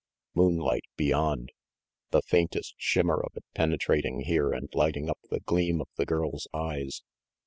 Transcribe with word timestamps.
Moonlight 0.33 0.85
beyond 0.97 1.51
the 2.09 2.23
faintest 2.23 2.73
shimmer 2.79 3.21
of 3.23 3.33
it 3.37 3.43
penetrating 3.53 4.21
here 4.21 4.51
and 4.51 4.67
lighting 4.73 5.11
up 5.11 5.19
the 5.29 5.41
gleam 5.41 5.79
of 5.79 5.89
the 5.95 6.07
girl's 6.07 6.47
eyes. 6.55 7.03